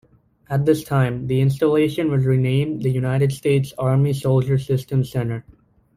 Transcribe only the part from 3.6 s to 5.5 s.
Army Soldier Systems Center.